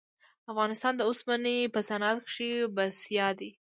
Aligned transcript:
افغانستان 0.51 0.93
د 0.97 1.01
اوسپنې 1.09 1.57
په 1.73 1.79
صنعت 1.89 2.17
کښې 2.27 2.49
ځان 2.65 2.71
بسیا 2.75 3.27
دی. 3.39 3.49